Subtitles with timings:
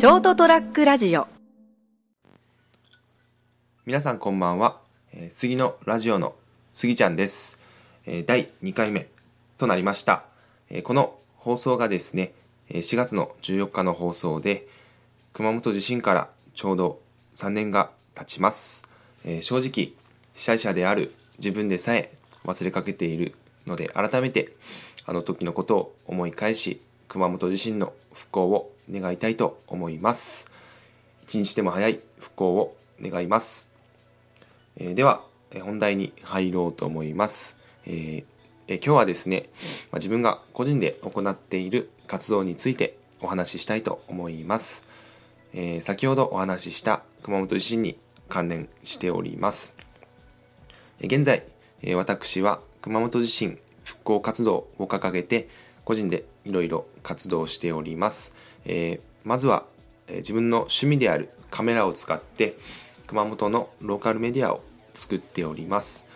[0.00, 1.28] ショートトラックラジオ。
[3.84, 4.80] 皆さんこんばんは、
[5.12, 6.34] えー杉のラジオの
[6.72, 7.60] 杉ちゃんです、
[8.06, 9.08] えー第2回目
[9.58, 10.24] となりました、
[10.70, 12.32] えーこの放送がですね
[12.70, 14.66] 4月の14日の放送で
[15.34, 16.98] 熊本地震からちょうど
[17.34, 18.88] 3年が経ちます、
[19.26, 19.92] え正直
[20.32, 22.10] 被災者である自分でさえ
[22.46, 23.34] 忘れかけている
[23.66, 24.54] ので改めて
[25.04, 30.50] あの時のことを思い返し熊本地震の復興を願いたいと思います
[31.24, 33.70] 一日でも早い復興を願います
[34.76, 37.58] えーでは、えー本題に入ろうと思います。
[37.86, 38.24] えー
[38.68, 39.50] えー今日はですね、
[39.90, 44.86] まあ自分が個人で行っている活動についてお話ししたいと思います。
[45.52, 49.76] えー先ほどお話しした熊本地震に関連しております。
[51.00, 51.44] えー現在、
[51.82, 55.48] えー私は熊本地震復興活動を掲げて
[55.84, 58.34] 個人でいろいろ活動しております。
[58.64, 59.64] えーまずは、
[60.08, 62.56] え自分の趣味であるカメラを使って
[63.06, 64.62] 熊本のローカルメディアを
[64.94, 66.08] 作っております。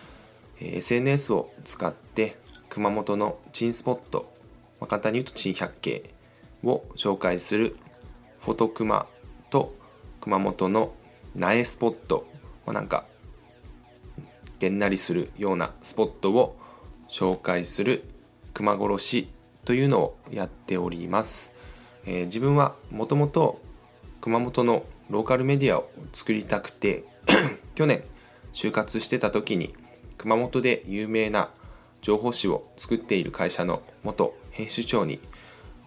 [0.59, 2.37] え SNS を使って
[2.69, 4.33] 熊本の珍スポット、
[4.79, 6.09] まあ簡単に言うと珍百景
[6.63, 7.75] を紹介する
[8.39, 9.05] フォトクマ
[9.49, 9.75] と
[10.21, 10.93] 熊本の
[11.35, 12.27] 苗スポット、
[12.65, 13.05] まあなんか
[14.59, 16.57] げんなりするようなスポットを
[17.07, 18.03] 紹介する
[18.53, 19.29] 熊殺し
[19.63, 21.55] というのをやっております、
[22.05, 23.61] えー自分はもともと
[24.21, 27.03] 熊本のローカルメディアを作りたくて
[27.75, 28.03] 去年
[28.53, 29.73] 就活してた時に
[30.17, 31.49] 熊本で有名な
[32.01, 35.19] 情報誌を作っている会社の元編集長に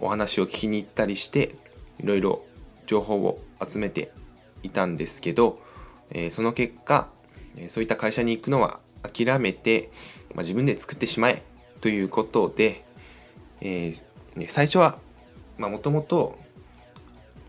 [0.00, 1.54] お話を聞きに行ったりして
[1.98, 2.42] いろいろ
[2.86, 4.12] 情報を集めて
[4.62, 5.60] いたんですけど、
[6.10, 7.08] えーその結果
[7.56, 9.90] えーそういった会社に行くのは諦めて、
[10.34, 11.42] まあ、自分で作ってしまえ
[11.80, 12.84] ということで、
[13.60, 14.02] えー
[14.46, 14.98] 最初は
[15.66, 16.38] もともと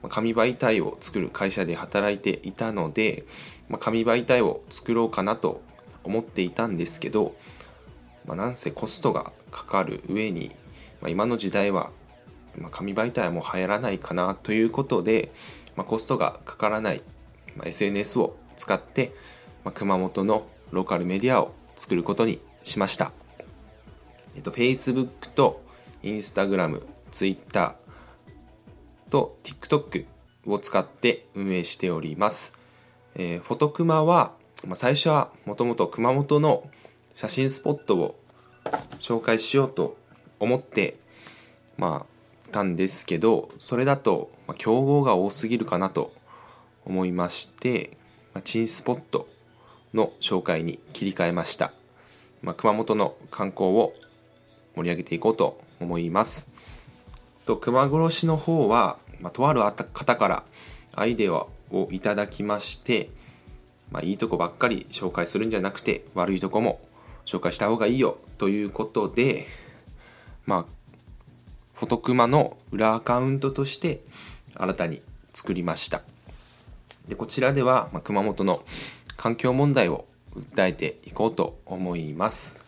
[0.08, 3.26] 紙媒体を作る会社で働いていたので、
[3.68, 5.62] まあ、紙媒体を作ろうかなと
[6.04, 7.36] 思っていたんですけど、
[8.26, 10.52] まあ、なんせコストがかかる上に、
[11.02, 11.92] まあ、今の時代は、
[12.72, 15.32] 紙媒体はもう流行らないかなということで、
[15.76, 17.02] まあ、コストがかからない、
[17.56, 19.14] まあ、SNS を使って、
[19.64, 23.12] まあ、熊本のローカルメディアを作ることにしました。
[24.36, 25.62] えっと、Facebook と
[26.04, 26.82] Instagram、
[27.12, 27.76] Twitter
[29.10, 30.06] と TikTok
[30.46, 32.58] を使って運営しております。
[33.16, 34.34] えーフォトクマは、
[34.66, 36.70] まあ、最初はもともと熊本の
[37.14, 38.20] 写真スポットを
[39.00, 39.98] 紹介しようと
[40.40, 40.98] 思って、
[41.78, 46.14] まあ、たんですけど、それだと、まあ、競合が多すぎるかなと
[46.86, 47.98] 思いまして、
[48.34, 49.28] まあ、チンスポット
[49.94, 51.74] の紹介に切り替えました。
[52.42, 53.94] まあ、熊本の観光を
[54.76, 56.49] 盛り上げていこうと思います。
[57.46, 60.44] と熊殺しの方は、まあ、とある方から
[60.96, 63.10] アイデアをいただきまして、
[63.92, 66.80] まあ、いいとこばっかり紹介するんじゃなくて悪いとこも
[67.26, 69.46] 紹介した方がいいよということで
[70.46, 70.66] まあ
[71.76, 74.02] フォトクマの裏アカウントとして
[74.56, 75.02] 新たに
[75.34, 76.02] 作りました。
[77.08, 78.62] でこちらでは、まあ、熊本の
[79.16, 82.64] 環境問題を訴えていこうと思います、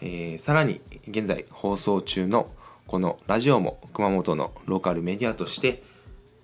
[0.00, 2.48] えーさらに現在放送中の
[2.88, 5.82] このラジオも熊本のローカルメディアとして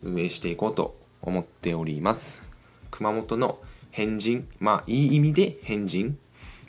[0.03, 2.43] 運営していこうと思っております。
[2.91, 3.59] 熊本の
[3.91, 6.19] 変人まあいい意味で変人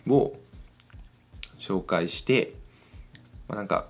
[0.08, 0.34] を
[1.60, 2.54] 紹介して、
[3.50, 3.88] まあ、なんか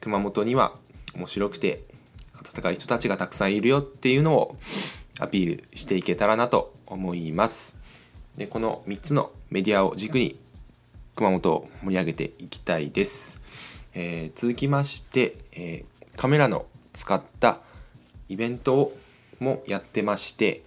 [0.00, 0.72] 熊本には
[1.14, 1.82] 面白くて
[2.32, 4.56] 温かい人たちがたくさんいるよっていうのを
[5.20, 7.76] アピールしていけたらなと思います。
[8.38, 10.40] でこの3つのメディアを軸に
[11.14, 13.42] 熊本を盛り上げていきたいです、
[13.98, 16.64] えー続きまして、えーカメラの
[16.94, 17.58] 使った
[18.30, 18.96] イベントを
[19.38, 20.62] もやってまして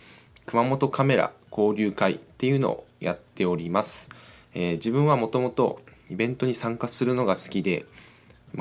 [0.46, 4.10] 熊本カメラ交流会っていうのをやっております、
[4.54, 5.80] えー自分はもともと
[6.10, 7.86] イベントに参加するのが好きで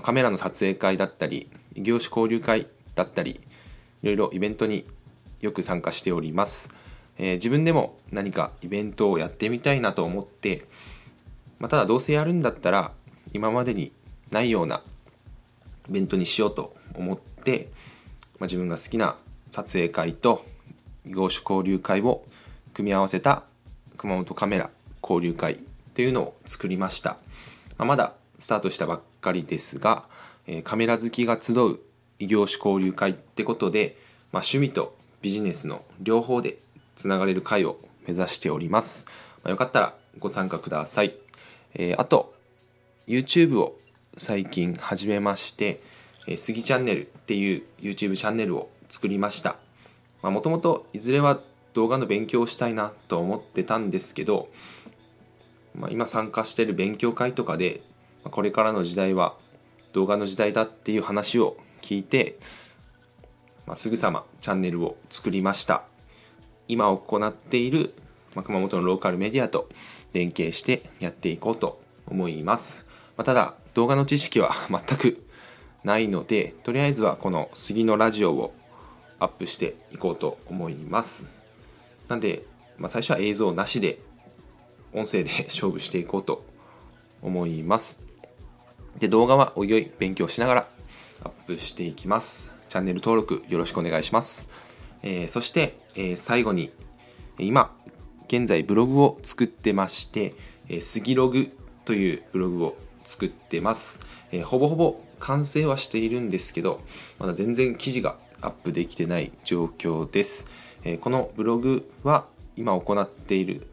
[0.02, 3.41] カメラの撮影会だったり異業種交流会だったり
[4.03, 4.86] いろいろイベントに
[5.41, 6.74] よく参加しております、
[7.16, 10.64] えー自分でも何かイベントをやってみたいなと思って、
[11.59, 12.92] まあ、ただどうせやるんだったら
[13.32, 13.92] 今までに
[14.30, 14.83] ないような
[15.89, 17.69] イベントにしようと思って、
[18.39, 19.16] まあ、自分が好きな
[19.51, 20.45] 撮影会と
[21.07, 22.25] 異業種交流会を
[22.75, 23.42] 組み合わせた
[23.97, 24.71] 熊本カメラ
[25.03, 25.57] 交流会っ
[25.95, 27.16] ていうのを作りました、
[27.78, 30.04] まあ、まだスタートしたばっかりですが、
[30.47, 31.78] えーカメラ好きが集う
[32.19, 33.97] 異業種交流会ってことで、
[34.33, 36.59] まあ、趣味とビジネスの両方で
[36.95, 39.07] つながれる会を目指しております、
[39.42, 41.15] まあよかったらご参加ください、
[41.74, 42.34] えーあと
[43.07, 43.78] YouTube を
[44.18, 45.80] 最近始めまして、
[46.26, 49.56] えー、スギチャンネルっていう YouTube チャンネルを作りました。
[50.22, 51.41] もともといずれは
[51.72, 54.48] 動画の勉強をしたいなと思ってたんですけど、
[55.76, 57.80] まあ、今参加してる勉強会とかで
[58.24, 59.36] これからの時代は
[59.92, 62.41] 動画の時代だっていう話を聞いて、
[63.66, 65.84] まあ、すぐさまチャンネルを作りました
[66.66, 67.94] 今行っている、
[68.34, 69.68] ま、熊本のローカルメディアと
[70.12, 72.87] 連携してやっていこうと思います、
[73.18, 75.22] まあ、ただ動画の知識は 全く
[75.84, 78.54] ないのでとりあえずはこの杉のラジオを
[79.18, 81.36] アップしていこうと思います。
[82.09, 82.44] なんで、
[82.78, 83.98] まあ、最初は映像なしで
[84.94, 86.44] 音声で 勝負していこうと
[87.20, 88.03] 思います。
[88.98, 90.68] で動画はおいおい勉強しながら
[91.24, 92.59] アップしていきます。
[92.68, 94.50] チャンネル登録よろしくお願いします、
[95.03, 96.71] えー、そして、えー、最後に
[97.38, 97.74] 今
[98.26, 100.34] 現在ブログを作ってまして、
[100.68, 101.50] えー、スギログ
[101.86, 102.76] というブログを
[103.09, 106.81] 作ってます、えー、ほぼほぼ完成はしているんですけど
[107.19, 110.49] まだ全然記事がアップできてない状況です、
[110.84, 112.27] えー、このブログは
[112.57, 113.66] 今行っている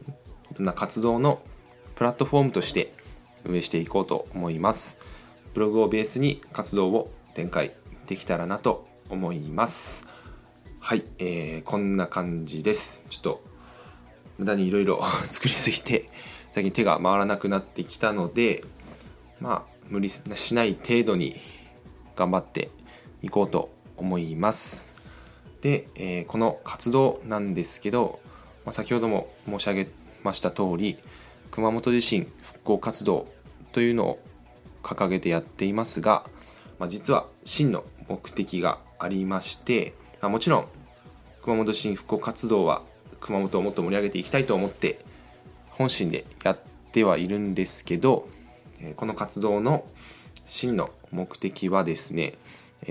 [0.58, 1.42] な活動の
[1.96, 2.94] プラットフォームとして
[3.44, 5.00] 運営していこうと思います。
[5.54, 7.72] ブログをベースに活動を展開
[8.08, 10.08] できたらなと思います。
[10.80, 13.04] はい、えー、こんな感じです。
[13.10, 13.44] ちょっと
[14.38, 16.10] 無駄にいろいろ作りすぎて
[16.52, 18.64] 最近手が回らなくなってきたので
[19.40, 21.36] まあ無理しない程度に
[22.16, 22.70] 頑張って
[23.22, 24.94] いこうと思います。
[25.62, 28.20] で、えー、この活動なんですけど、
[28.66, 29.88] まあ、先ほども申し上げ
[30.24, 30.98] ました通り
[31.50, 33.28] 熊本地震復興活動
[33.72, 34.20] というのを
[34.84, 36.24] 掲げてやっていますが、
[36.78, 40.68] まあ、実は真の目的がありまして、まあ、もちろん
[41.42, 42.84] 熊本地震復興活動は
[43.20, 45.04] 熊本をもっと盛り上げていきたいと思って
[45.70, 46.58] 本心でやっ
[46.92, 48.28] てはいるんですけど
[48.96, 49.86] この活動の
[50.46, 52.34] 真の目的はですね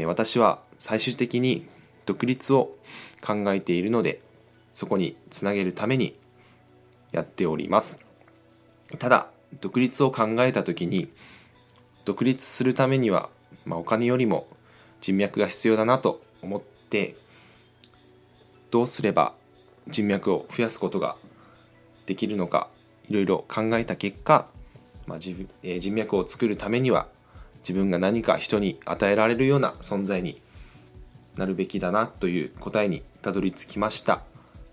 [0.06, 1.69] 私は最終的に
[2.06, 2.76] 独立を
[3.25, 4.20] 考えているので
[4.75, 6.16] そこにつなげるために
[7.12, 8.04] やっております。
[8.98, 9.28] ただ
[9.60, 11.08] 独立を考えた時に
[12.04, 13.31] 独立するためには、
[13.64, 14.46] まあ、お金よりも
[15.00, 17.16] 人脈が必要だなと思って
[18.70, 19.34] どうすれば
[19.86, 21.16] 人脈を増やすことが
[22.06, 22.69] できるのか
[23.08, 24.48] いろいろ考えた結果、
[25.06, 27.06] まあ人えー、人脈を作るためには
[27.60, 30.40] 自分が何か人に与えられるような存在に
[31.36, 34.22] なるべきだなという答えにたどり着きました、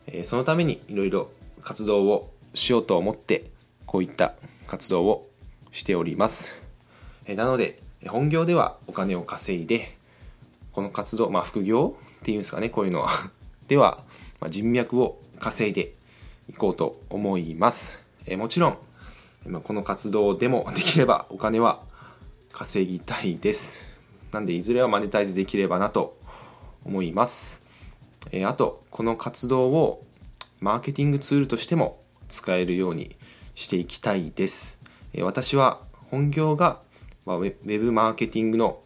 [0.07, 1.29] えー、そのためにいろいろ
[1.61, 3.45] 活動をしようと思って
[3.85, 4.33] こういった
[4.67, 5.27] 活動を
[5.71, 6.53] しております。
[7.25, 9.95] えなので本業ではお金を稼いで
[10.71, 13.09] この活動、まあ、副業っていうんですかねこういうのは
[13.67, 14.03] では、
[14.41, 15.93] ま人脈を稼いで
[16.49, 17.99] いこうと思います。
[18.27, 18.77] えもちろん、
[19.45, 21.81] まこの活動でもできればお金は
[22.51, 23.91] 稼ぎたいです。
[24.31, 26.17] なんでいずれはマネタイズできればなと
[26.85, 27.65] 思います。
[28.31, 30.05] えあとこの活動を
[30.59, 31.99] マーケティングツールとしても
[32.29, 33.15] 使えるように
[33.55, 34.79] していきたいです。
[35.13, 35.79] え私は
[36.09, 36.79] 本業が
[37.25, 38.79] ウェブマーケティングの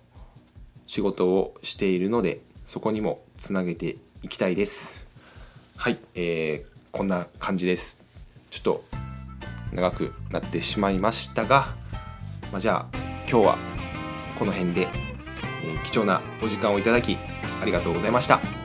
[0.87, 5.05] 仕事をしているのでそこにもつなげていきたいです。
[5.75, 8.03] はい、えー、こんな感じです。
[8.49, 9.04] ちょっと
[9.75, 11.67] 長くなってしまいましたが、
[12.51, 12.97] まあ、じゃあ
[13.29, 13.57] 今日は
[14.39, 14.87] この辺で、
[15.63, 17.17] えー、貴重なお時間をいただき
[17.61, 18.64] ありがとうございました。